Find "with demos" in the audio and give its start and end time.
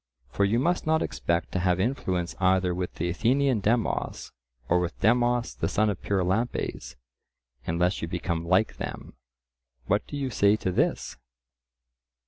4.79-5.53